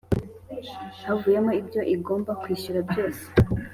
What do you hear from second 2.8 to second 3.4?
byose